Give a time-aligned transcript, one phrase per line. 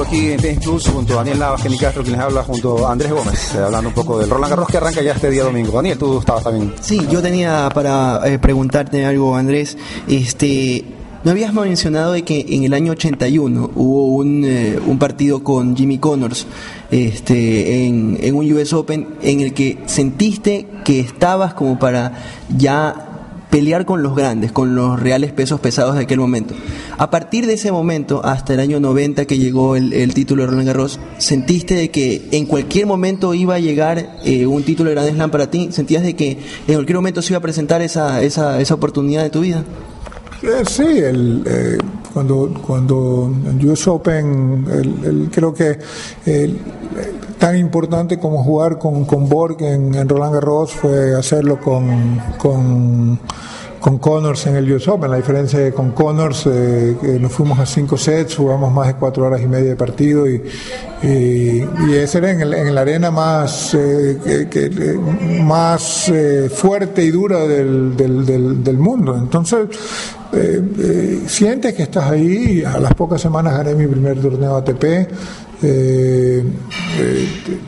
[0.00, 2.92] Aquí en Tennis Plus junto a Daniel Navas, Kenny Castro, quien les habla, junto a
[2.92, 5.70] Andrés Gómez, eh, hablando un poco del Roland Garros que arranca ya este día domingo.
[5.70, 6.72] Daniel, tú estabas también.
[6.80, 9.76] Sí, yo tenía para eh, preguntarte algo, Andrés.
[10.08, 10.82] Este,
[11.24, 15.76] me habías mencionado de que en el año 81 hubo un, eh, un partido con
[15.76, 16.46] Jimmy Connors
[16.90, 22.12] este, en un US Open en el que sentiste que estabas como para
[22.56, 23.11] ya
[23.52, 26.54] pelear con los grandes, con los reales pesos pesados de aquel momento.
[26.96, 30.66] A partir de ese momento, hasta el año 90 que llegó el, título de Roland
[30.66, 35.14] Garros, ¿sentiste de que en cualquier momento iba a llegar eh, un título de Grand
[35.14, 35.68] Slam para ti?
[35.70, 39.28] ¿Sentías de que en cualquier momento se iba a presentar esa, esa, esa oportunidad de
[39.28, 39.62] tu vida?
[40.42, 41.78] Eh, sí, el, eh,
[42.12, 44.66] cuando, cuando en US Open,
[45.04, 45.78] el, creo que
[46.26, 46.58] el-
[47.38, 53.18] tan importante como jugar con, con Borg en, en Roland Garros fue hacerlo con, con,
[53.80, 55.10] con Connors en el US Open.
[55.10, 58.88] La diferencia es que con Connors eh, que nos fuimos a cinco sets, jugamos más
[58.88, 60.42] de cuatro horas y media de partido y,
[61.02, 61.08] y,
[61.88, 66.48] y ese era en, el- en la arena más, eh, que- que- eh, más eh,
[66.52, 69.16] fuerte y dura del, del, del, del mundo.
[69.16, 69.66] Entonces,
[70.32, 72.62] eh, eh, sientes que estás ahí.
[72.64, 74.84] A las pocas semanas gané mi primer torneo ATP.
[74.84, 76.42] Eh,
[76.98, 77.58] eh,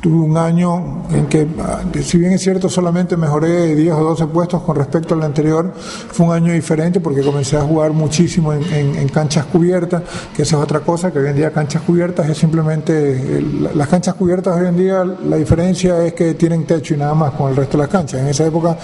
[0.00, 4.26] tuve un año en que, ah, si bien es cierto, solamente mejoré 10 o 12
[4.28, 8.62] puestos con respecto al anterior, fue un año diferente porque comencé a jugar muchísimo en,
[8.72, 10.02] en- canchas cubiertas,
[10.36, 13.72] que esa es otra cosa, que hoy en día canchas cubiertas es simplemente, eh, la-
[13.74, 17.32] las canchas cubiertas hoy en día, la diferencia es que tienen techo y nada más
[17.32, 18.20] con el resto de las canchas.
[18.20, 18.76] En esa época,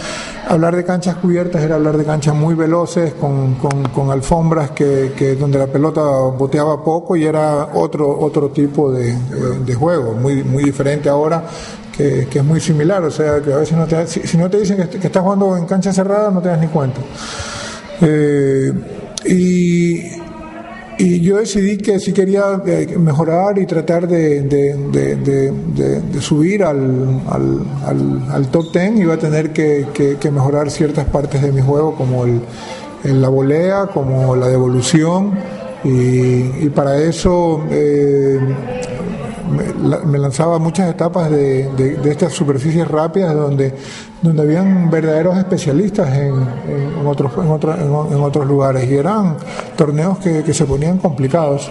[0.48, 5.12] hablar de canchas cubiertas era hablar de canchas muy veloces, con, con- con alfombras que,
[5.16, 6.00] que donde la pelota
[6.36, 11.44] boteaba poco y era otro, otro tipo de, de- de juego, muy, muy diferente ahora.
[11.96, 14.58] Que, es muy similar, o sea, que a veces no te, si, si no te
[14.58, 17.00] dicen que, estás jugando en cancha cerrada, no te das ni cuenta.
[18.00, 18.72] Eh,
[19.26, 20.00] y,
[20.98, 24.42] y yo decidí que si quería eh, mejorar y tratar de,
[26.20, 29.86] subir al, al- al- al top 10, iba a tener que,
[30.32, 32.40] mejorar ciertas partes de mi juego, como el,
[33.04, 35.32] la volea, como la devolución.
[35.84, 38.38] Y, para eso eh,
[39.84, 43.74] la- me lanzaba muchas etapas de, de- estas superficies rápidas donde,
[44.22, 46.34] donde habían verdaderos especialistas en,
[46.68, 49.36] en- otros, en, otro- en o- en otros lugares y eran
[49.76, 51.70] torneos que, que se ponían complicados.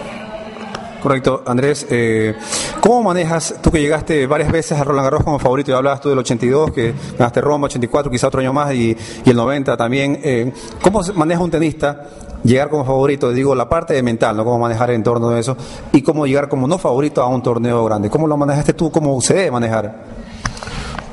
[1.04, 1.86] Correcto, Andrés.
[1.90, 2.34] eh,
[2.80, 6.08] ¿Cómo manejas, tú que llegaste varias veces a Roland Garros como favorito y hablabas tú
[6.08, 10.18] del 82, que ganaste Roma, 84, quizá otro año más, y, y el 90 también?
[10.24, 10.50] eh,
[10.80, 12.04] ¿Cómo maneja un tenista
[12.42, 13.30] llegar como favorito?
[13.32, 14.44] Digo, la parte mental, ¿no?
[14.44, 15.58] Cómo manejar el entorno de eso,
[15.92, 18.08] y cómo llegar como no favorito a un torneo grande.
[18.08, 18.90] ¿Cómo lo manejaste tú?
[18.90, 20.04] ¿Cómo se debe manejar?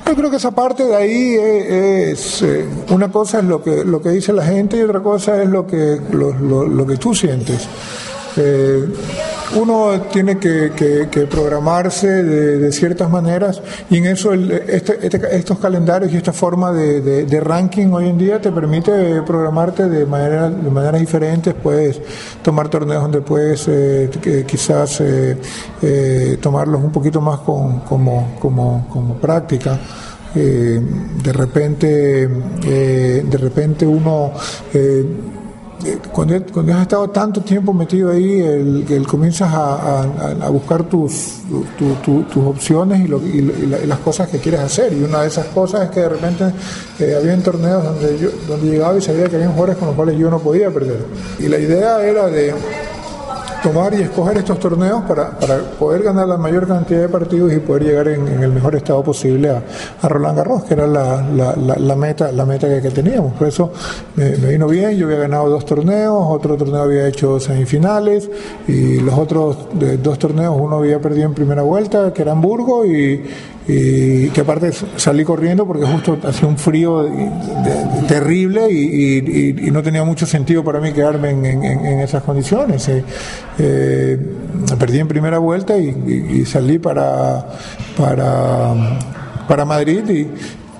[0.07, 3.83] Yo creo que esa parte de ahí es, es, eh, una cosa es lo que
[3.83, 6.95] lo que dice la gente y otra cosa es lo que lo, lo- lo que
[6.95, 7.67] tú sientes.
[8.37, 8.85] Eh,
[9.55, 10.71] uno tiene que,
[11.29, 16.71] programarse de, ciertas maneras y en eso el- este- este- estos calendarios y esta forma
[16.71, 21.53] de, ranking hoy en día te permite programarte de manera de maneras diferentes.
[21.53, 21.99] Puedes
[22.41, 24.09] tomar torneos donde puedes eh,
[24.47, 25.37] quizás eh,
[25.81, 27.83] eh, tomarlos un poquito más como,
[28.39, 29.77] como, como práctica.
[30.33, 34.31] De repente de repente uno
[36.11, 41.39] cuando, cuando has estado tanto tiempo metido ahí, el, el comienzas a, a- buscar tus,
[41.77, 44.93] tu- tu- tus opciones y lo- y la- y las cosas que quieres hacer.
[44.93, 46.45] Y una de esas cosas es que de repente
[46.99, 50.17] eh, había torneos donde, yo, donde llegaba y sabía que había jugadores con los cuales
[50.17, 51.05] yo no podía perder.
[51.39, 52.53] Y la idea era de
[53.63, 57.57] tomar y escoger estos torneos para, para poder ganar la mayor cantidad de partidos y
[57.59, 59.61] poder llegar en, el mejor estado posible a,
[60.01, 61.21] a Roland Garros, que era la,
[61.77, 63.33] la- meta, la meta que, teníamos.
[63.33, 63.71] Por eso
[64.15, 68.29] me, vino bien, yo había ganado dos torneos, otro torneo había hecho semifinales
[68.67, 69.57] y los otros
[70.01, 73.23] dos torneos uno había perdido en primera vuelta, que era Hamburgo, y,
[73.67, 77.05] y que aparte salí corriendo porque justo hacía un frío
[78.07, 82.89] terrible y, no tenía mucho sentido para mí quedarme en, en- esas condiciones.
[83.63, 84.17] Eh,
[84.79, 87.45] perdí en primera vuelta y, y- y salí para,
[87.95, 88.73] para,
[89.47, 90.27] para Madrid y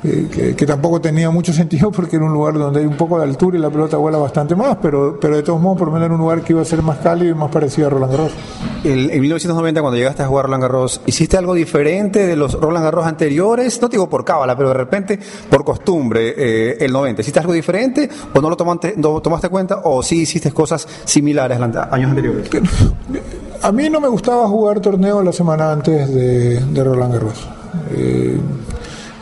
[0.03, 3.17] eh, que, que tampoco tenía mucho sentido porque era un lugar donde hay un poco
[3.17, 5.93] de altura y la pelota vuela bastante más, pero, pero de todos modos por lo
[5.93, 8.11] menos era un lugar que iba a ser más cálido y más parecido a Roland
[8.11, 8.31] Garros.
[8.83, 12.83] El- en 1990, cuando llegaste a jugar Roland Garros, ¿hiciste algo diferente de los Roland
[12.85, 13.79] Garros anteriores?
[13.81, 15.19] No te digo por cábala, pero de repente,
[15.49, 17.21] por costumbre, eh, el 90.
[17.21, 21.59] ¿Hiciste algo diferente o no lo tomaste, no tomaste cuenta o sí hiciste cosas similares
[21.59, 22.49] a años anteriores?
[23.61, 27.47] A mí no me gustaba jugar torneo la semana antes de, de Roland Garros.
[27.91, 28.39] Eh,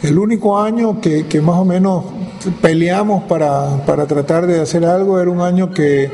[0.04, 2.06] el único año que, que más o menos
[2.62, 6.10] peleamos para, para tratar de hacer algo era un año que,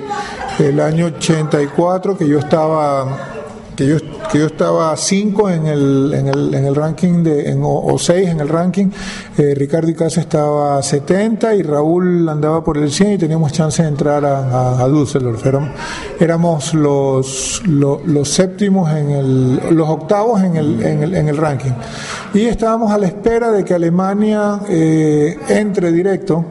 [0.60, 3.35] el año 84, que yo estaba
[3.76, 3.98] que yo,
[4.32, 8.30] que yo estaba 5 en el, en, el, en el ranking de, en, o 6
[8.30, 8.88] en el ranking,
[9.38, 13.90] eh, Ricardo Icaza estaba 70 y Raúl andaba por el 100 y teníamos chance de
[13.90, 15.46] entrar a, a, a Düsseldorf.
[15.46, 15.70] Éramos,
[16.20, 21.38] éramos los, los, los, séptimos en el, los octavos en el, en el, en el
[21.38, 21.72] ranking.
[22.34, 26.46] Y estábamos a la espera de que Alemania eh, entre directo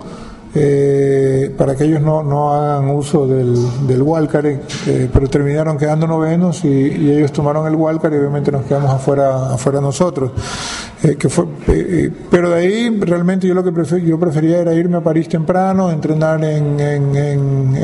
[0.56, 6.06] eh, para que ellos no, no hagan uso del, del wildcard, eh, pero terminaron quedando
[6.06, 10.30] novenos y, ellos tomaron el wildcard y obviamente nos quedamos afuera, afuera nosotros.
[11.02, 11.44] Eh, que fue,
[12.30, 15.90] pero de ahí realmente yo lo que prefer, yo prefería era irme a París temprano,
[15.90, 17.76] entrenar en, en, en,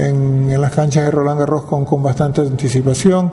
[0.50, 3.30] en las canchas de Roland Garros con, con bastante anticipación.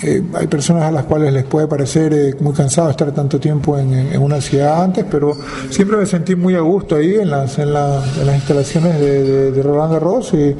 [0.00, 3.76] Eh, hay personas a las cuales les puede parecer eh, muy cansado estar tanto tiempo
[3.76, 5.36] en, en, una ciudad antes, pero
[5.70, 9.24] siempre me sentí muy a gusto ahí en las, en la, en las instalaciones de,
[9.24, 10.54] de, de, Roland Garros y,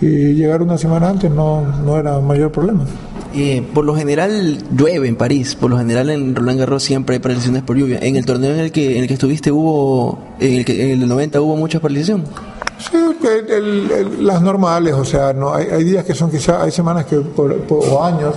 [0.00, 2.86] y, llegar una semana antes no, no era mayor problema.
[3.34, 7.20] Eh, por lo general llueve en París, por lo general en Roland Garros siempre hay
[7.20, 7.98] paralizaciones por lluvia.
[8.00, 11.02] En el torneo en el que, en el que estuviste hubo, en el, que, en
[11.02, 12.24] el 90 hubo mucha paralización.
[12.78, 16.70] Sí, el, el, las normales, o sea, no hay, hay días que son quizás, hay
[16.70, 18.34] semanas que por, por, o años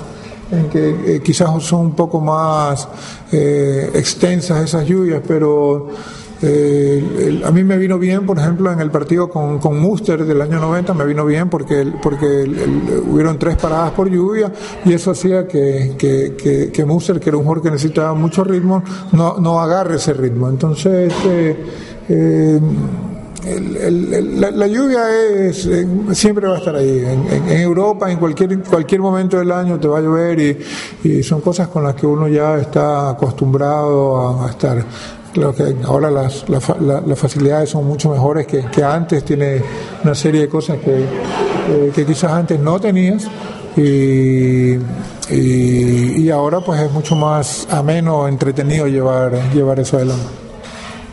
[0.52, 2.88] en que eh, quizás son un poco más
[3.32, 5.90] eh, extensas esas lluvias, pero
[6.42, 10.26] eh, el, a mí me vino bien, por ejemplo, en el partido con, con Muster
[10.26, 14.52] del año 90, me vino bien porque, porque el, hubieron tres paradas por lluvia
[14.84, 18.84] y eso hacía que, que, que, Muster, que era un jugador que necesitaba mucho ritmo,
[19.14, 20.50] no, no agarre ese ritmo.
[20.50, 21.14] Entonces,
[23.46, 27.00] el, la, lluvia es eh, siempre va a estar ahí.
[27.00, 30.58] En, en, Europa, en cualquier cualquier momento del año te va a llover y,
[31.10, 34.86] y son cosas con las que uno ya está acostumbrado a, a estar.
[35.34, 39.62] Claro que ahora las, las, las, facilidades son mucho mejores que, que, antes, tiene
[40.04, 43.28] una serie de cosas que, eh, que quizás antes no tenías.
[43.78, 44.74] Y,
[45.30, 50.51] y, y, ahora pues es mucho más ameno, entretenido llevar, llevar eso adelante.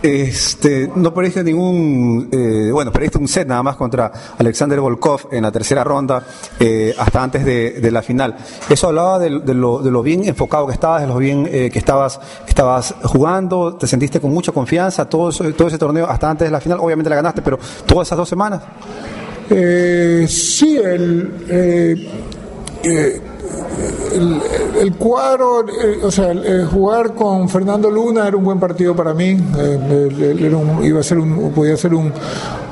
[0.00, 5.42] Este, no perdiste ningún, eh, bueno, perdiste un set nada más contra Alexander Volkov en
[5.42, 6.24] la tercera ronda,
[6.60, 8.36] eh, hasta antes de, la final.
[8.68, 11.70] Eso hablaba de, de, lo, de, lo, bien enfocado que estabas, de lo bien eh,
[11.70, 16.46] que estabas, estabas jugando, te sentiste con mucha confianza, todo, todo ese torneo hasta antes
[16.46, 18.62] de la final, obviamente la ganaste, pero todas esas dos semanas.
[19.50, 21.96] Eh, sí, el, eh,
[24.12, 24.40] el,
[24.80, 29.14] el, cuadro, eh, o sea, el, jugar con Fernando Luna era un buen partido para
[29.14, 29.36] mí.
[29.58, 32.12] Eh, era un, iba a ser un, podía ser un,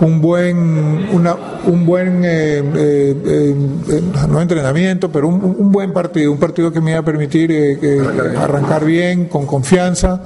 [0.01, 1.37] un buen, una,
[1.67, 3.55] un buen, eh,
[4.29, 7.53] no entrenamiento, pero un, un, buen partido, un partido que me iba a permitir
[8.39, 10.23] arrancar bien, con confianza.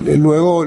[0.00, 0.64] luego,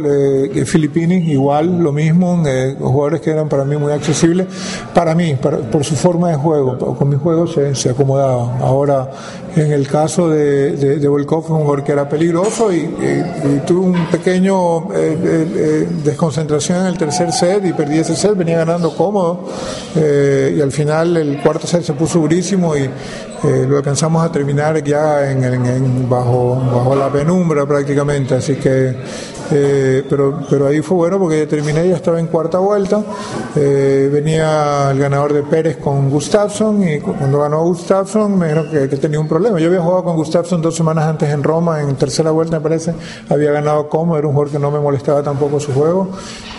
[0.65, 2.43] Filipinis, igual, lo mismo,
[2.79, 4.47] jugadores que eran para mí muy accesibles.
[4.93, 8.57] Para mí, para, por su forma de juego, con mi juego se, se acomodaba.
[8.59, 9.09] Ahora,
[9.55, 13.79] en el caso de, de, de Volkov un jugador que era peligroso y, y, tuve
[13.79, 18.95] un pequeño eh, eh, desconcentración en el tercer set y perdí ese set, venía ganando
[18.95, 19.47] cómodo
[19.95, 22.89] eh, y al final el cuarto set se puso durísimo y
[23.43, 28.95] lo alcanzamos a terminar ya en, en, bajo, bajo la penumbra prácticamente, así que
[29.53, 33.03] eh, pero, pero ahí fue bueno porque terminé, ya estaba en cuarta vuelta,
[33.55, 38.87] eh, venía el ganador de Pérez con Gustafsson y cuando ganó Gustafsson me dijeron que,
[38.87, 39.59] que, tenía un problema.
[39.59, 42.93] Yo había jugado con Gustafsson dos semanas antes en Roma, en tercera vuelta me parece,
[43.27, 46.09] había ganado como, era un jugador que no me molestaba tampoco su juego.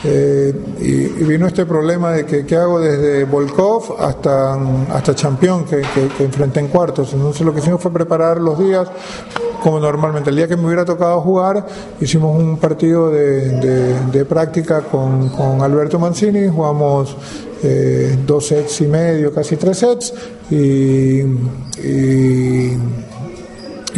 [0.05, 4.55] Eh, y, vino este problema de que qué hago desde Volkov hasta,
[4.91, 7.12] hasta Champion que, que, que enfrenté en cuartos.
[7.12, 8.88] Entonces lo que hicimos fue preparar los días
[9.62, 10.31] como normalmente.
[10.31, 11.64] El día que me hubiera tocado jugar,
[12.00, 15.31] hicimos un partido de, de, práctica con,
[15.62, 17.17] Alberto Mancini, jugamos
[17.62, 20.12] eh, dos sets y medio, casi tres sets,
[20.50, 21.21] y,
[21.85, 22.76] y,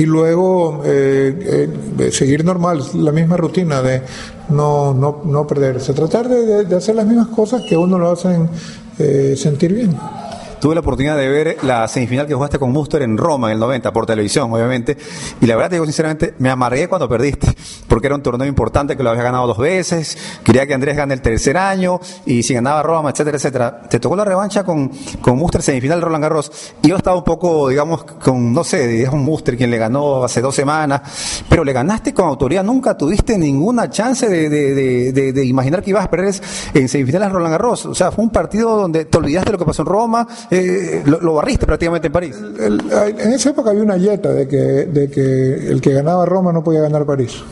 [0.07, 4.03] luego eh, eh, seguir normal, la misma rutina de
[4.51, 8.49] no, no, no perderse, tratar de, de, hacer las mismas cosas que uno lo hacen
[9.37, 9.97] sentir bien.
[10.65, 13.61] Tuve la oportunidad de ver la semifinal que jugaste con Muster en Roma en el
[13.61, 14.97] 90, por televisión, obviamente.
[15.43, 17.49] Y la verdad te digo sinceramente, me amargué cuando perdiste,
[17.87, 20.17] porque era un torneo importante que lo habías ganado dos veces.
[20.43, 23.83] Quería que Andrés gane el tercer año, y si ganaba Roma, etcétera, etcétera.
[23.91, 24.91] Te tocó la revancha con,
[25.21, 26.51] con Muster semifinal Roland Garros.
[26.81, 30.25] Y yo estaba un poco, digamos, con, no sé, es un Muster quien le ganó
[30.25, 32.65] hace dos semanas, pero le ganaste con autoridad.
[32.65, 36.35] Nunca tuviste ninguna chance de, de, de, imaginar que ibas a perder
[36.73, 37.85] en semifinales Roland Garros.
[37.85, 41.35] O sea, fue un partido donde te olvidaste lo que pasó en Roma, eh, lo,
[41.35, 42.37] barriste prácticamente en París.
[42.59, 46.63] En esa época había una yeta de que, de que el que ganaba Roma no
[46.63, 47.43] podía ganar París.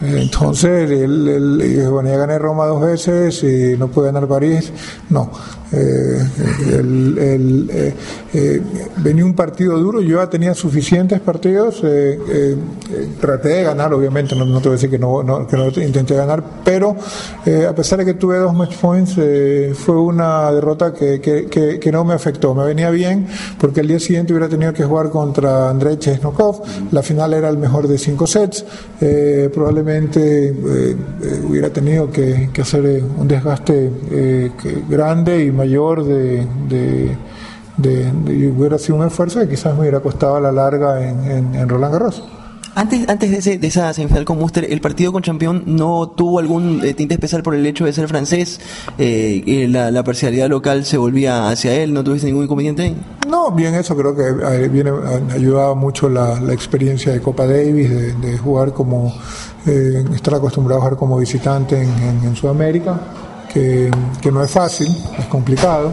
[0.00, 4.72] Entonces, él, él- bueno, gané Roma dos veces y no pude ganar París.
[5.10, 5.30] No.
[5.70, 6.26] Eh,
[6.70, 7.94] eh,
[8.32, 8.62] eh,
[8.96, 11.82] venía un partido duro, yo ya tenía suficientes partidos.
[13.20, 16.14] traté de ganar, obviamente, no, no te voy a decir que no, que no intenté
[16.14, 16.96] ganar, pero
[17.68, 19.14] a pesar de que tuve dos match points,
[19.74, 22.54] fue una derrota que, que, no me afectó.
[22.54, 23.26] Me venía bien
[23.58, 26.62] porque el día siguiente hubiera tenido que jugar contra Andrei Chesnokov.
[26.92, 28.64] La final era el mejor de cinco sets.
[29.72, 30.54] Probablemente eh,
[31.22, 33.90] eh, hubiera tenido que, hacer eh, un desgaste
[34.88, 37.16] grande y mayor de, de-
[38.56, 41.92] hubiera sido un esfuerzo que quizás me hubiera costado a la larga en- en Roland
[41.92, 42.24] Garros.
[42.78, 46.38] Antes, antes de, ese- de esa semifinal con Muster, el partido con Champion no tuvo
[46.38, 48.60] algún eh, tinte especial por el hecho de ser francés,
[48.98, 52.96] eh, la, parcialidad local se volvía hacia él, ¿no tuviste ningún inconveniente ahí?
[53.28, 57.90] No, bien eso, creo que eh, viene ha ayudado mucho la, experiencia de Copa Davis,
[58.20, 59.12] de, jugar como,
[59.66, 63.00] eh, estar acostumbrado a jugar como visitante en, Sudamérica,
[63.52, 63.90] que
[64.30, 64.86] no es fácil,
[65.18, 65.92] es complicado.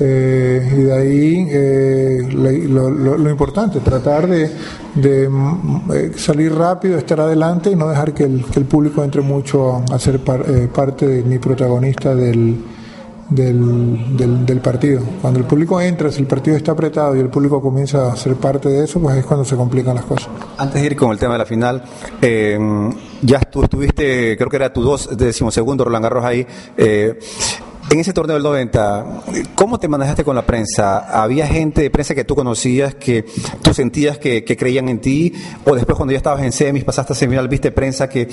[0.00, 6.98] Eh, y de ahí eh, lo, lo- lo importante, tratar de, mm, eh, salir rápido,
[6.98, 11.06] estar adelante y no dejar que el, público entre mucho a ser par- eh, parte
[11.06, 12.56] de mi protagonista del,
[13.30, 15.00] del, del, del partido.
[15.22, 18.34] Cuando el público entra, si el partido está apretado y el público comienza a ser
[18.34, 20.28] parte de eso, pues es cuando se complican las cosas.
[20.58, 21.82] Antes de ir con el tema de la final,
[22.20, 22.58] eh,
[23.22, 26.46] ya tú estuviste, creo que era tu dos, decimosegundo Roland Garros ahí.
[26.76, 27.18] eh,
[27.90, 29.06] en ese torneo del 90,
[29.54, 31.22] ¿cómo te manejaste con la prensa?
[31.22, 33.24] ¿Había gente de prensa que tú conocías, que
[33.62, 35.32] tú sentías que, creían en ti?
[35.64, 38.28] ¿O después cuando ya estabas en semis, pasaste a semifinal, viste prensa que,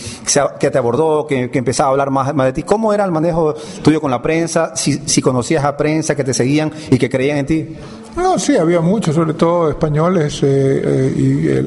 [0.60, 2.64] que te abordó, que, empezaba a hablar más, de ti?
[2.64, 3.54] ¿Cómo era el manejo
[3.84, 4.76] tuyo con la prensa?
[4.76, 7.68] Si, conocías a prensa que te seguían y que creían en ti.
[8.16, 11.66] No, sí, había muchos, sobre todo españoles eh, eh, y eh,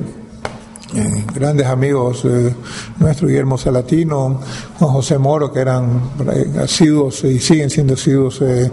[0.95, 2.55] eh, grandes amigos eh,
[2.99, 4.41] nuestros, Guillermo Salatino,
[4.79, 6.01] Juan José Moro, que eran
[6.33, 8.71] eh, asiduos y siguen siendo asiduos eh,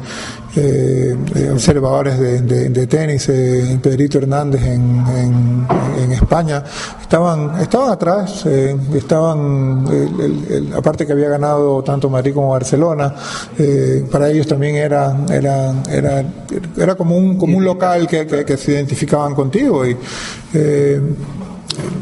[1.54, 3.26] observadores de, de- de tenis,
[3.82, 6.62] Pedrito Hernández en, en- en España,
[7.02, 13.14] estaban, estaban atrás, estaban, el- aparte que había ganado tanto Madrid como Barcelona,
[14.12, 16.26] para ellos también era, era, era,
[16.78, 19.96] era como un, como un local que, que- que se identificaban contigo y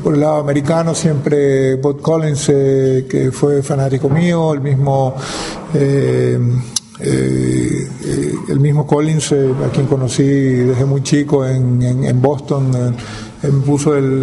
[0.03, 5.15] por el lado americano siempre Bob Collins eh, que fue fanático mío el mismo
[5.73, 6.39] eh,
[7.01, 12.71] eh, eh, el mismo Collins eh, a quien conocí desde muy chico en, en- Boston
[13.41, 14.21] me puso el,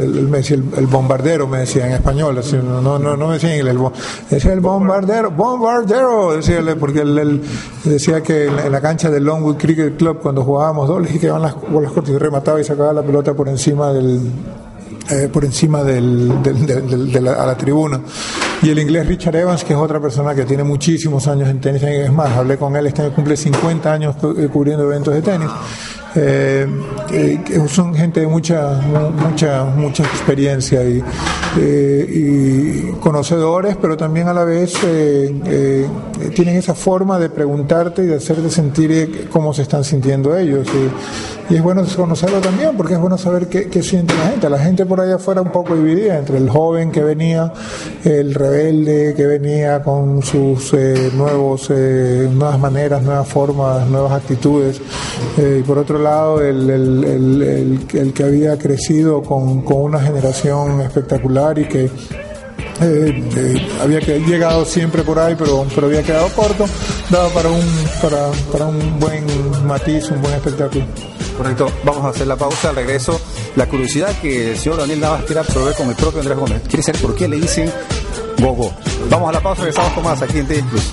[0.76, 3.92] el, bombardero me decía en español así, no, no, no, me decía en inglés
[4.28, 7.40] decía el bombardero bombardero decía porque él,
[7.84, 11.40] decía que en la, cancha del Longwood Cricket Club cuando jugábamos dobles y que iban
[11.40, 14.20] las bolas cortas y remataba y sacaba la pelota por encima del
[15.10, 18.00] eh, por encima del, del- de la, a la tribuna.
[18.62, 21.82] Y el inglés Richard Evans, que es otra persona que tiene muchísimos años en tenis,
[21.82, 25.48] es más, hablé con él, este cumple 50 años eh, cubriendo eventos de tenis.
[26.14, 26.66] Eh,
[27.68, 31.02] son gente de mucha, mu- mucha, mucha experiencia y,
[31.58, 35.86] eh, y conocedores, pero también a la vez eh, eh,
[36.34, 40.66] tienen esa forma de preguntarte y de hacerte sentir cómo se están sintiendo ellos.
[40.68, 44.50] Y, es bueno conocerlo también, porque es bueno saber qué, siente la gente.
[44.50, 47.52] La gente por allá afuera un poco dividida entre el joven que venía,
[48.02, 50.74] el rebelde que venía con sus
[51.14, 54.80] nuevos, nuevas maneras, nuevas formas, nuevas actitudes,
[55.38, 60.80] y por otro lado el- el- el- el que había crecido con, con una generación
[60.80, 61.90] espectacular y que eh,
[62.80, 66.66] eh, había que- llegado siempre por ahí, pero, pero había quedado corto,
[67.10, 67.64] daba para un,
[68.02, 69.24] para, para un buen
[69.66, 70.84] matiz, un buen espectáculo.
[71.38, 73.20] Correcto, vamos a hacer la pausa, al regreso.
[73.56, 76.62] La curiosidad que el señor Daniel Navas quiere absorber con el propio Andrés Gómez.
[76.68, 77.70] Quiere saber por qué le dicen
[78.38, 78.72] Gogo.
[79.10, 80.92] Vamos a la pausa, regresamos con más aquí en Plus.